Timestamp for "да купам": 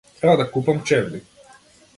0.37-0.83